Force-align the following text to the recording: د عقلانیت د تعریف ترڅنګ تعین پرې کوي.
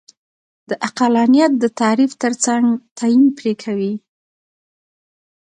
د 0.69 0.71
عقلانیت 0.87 1.51
د 1.59 1.65
تعریف 1.79 2.11
ترڅنګ 2.23 2.65
تعین 2.97 3.25
پرې 3.37 3.53
کوي. 3.63 3.93